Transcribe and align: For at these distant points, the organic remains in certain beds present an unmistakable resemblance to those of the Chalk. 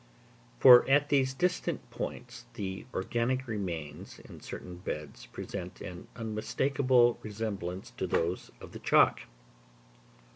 For 0.57 0.89
at 0.89 1.09
these 1.09 1.35
distant 1.35 1.87
points, 1.91 2.45
the 2.55 2.87
organic 2.91 3.45
remains 3.47 4.17
in 4.17 4.39
certain 4.41 4.77
beds 4.77 5.27
present 5.27 5.79
an 5.79 6.07
unmistakable 6.15 7.19
resemblance 7.21 7.91
to 7.97 8.07
those 8.07 8.49
of 8.59 8.71
the 8.71 8.79
Chalk. 8.79 9.27